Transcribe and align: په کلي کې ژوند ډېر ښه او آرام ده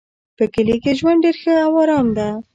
په 0.37 0.43
کلي 0.53 0.75
کې 0.83 0.91
ژوند 0.99 1.21
ډېر 1.23 1.35
ښه 1.41 1.53
او 1.65 1.73
آرام 1.83 2.07
ده 2.17 2.27